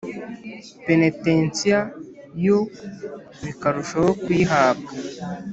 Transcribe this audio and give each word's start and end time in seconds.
penetensiya 0.85 1.77
yo 2.45 2.57
bikarushaho 3.43 4.09
kuyihabwa 4.21 4.91